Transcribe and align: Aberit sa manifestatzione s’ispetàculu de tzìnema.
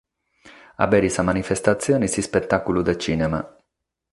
Aberit 0.85 1.11
sa 1.13 1.21
manifestatzione 1.29 2.05
s’ispetàculu 2.11 2.81
de 2.87 2.93
tzìnema. 3.01 3.41